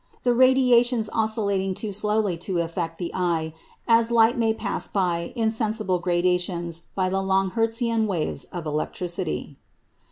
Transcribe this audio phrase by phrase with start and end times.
[0.23, 3.53] The radiations oscillating too slowly to affect the eye
[3.87, 9.57] as light may pass by insensible gradations into the long Hertzian waves of electricity.